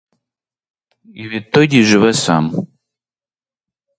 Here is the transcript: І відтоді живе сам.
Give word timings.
І 1.13 1.27
відтоді 1.33 1.83
живе 1.91 2.13
сам. 2.21 2.51